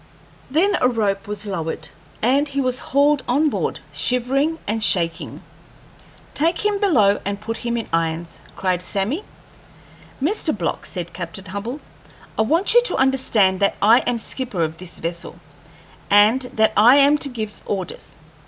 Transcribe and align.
Then 0.49 0.75
a 0.81 0.89
rope 0.89 1.27
was 1.27 1.45
lowered, 1.45 1.89
and 2.23 2.47
he 2.47 2.59
was 2.59 2.79
hauled 2.79 3.21
on 3.27 3.49
board, 3.49 3.81
shivering 3.93 4.57
and 4.65 4.83
shaking. 4.83 5.43
"Take 6.33 6.65
him 6.65 6.79
below 6.79 7.19
and 7.23 7.39
put 7.39 7.57
him 7.57 7.77
in 7.77 7.87
irons," 7.93 8.39
cried 8.55 8.81
Sammy. 8.81 9.23
"Mr. 10.19 10.57
Block," 10.57 10.87
said 10.87 11.13
Captain 11.13 11.45
Hubbell, 11.45 11.79
"I 12.35 12.41
want 12.41 12.73
you 12.73 12.81
to 12.85 12.95
understand 12.95 13.59
that 13.59 13.75
I 13.79 13.99
am 14.07 14.17
skipper 14.17 14.63
of 14.63 14.79
this 14.79 14.97
vessel, 14.97 15.39
and 16.09 16.41
that 16.53 16.73
I 16.75 16.95
am 16.95 17.19
to 17.19 17.29
give 17.29 17.61
orders. 17.67 18.17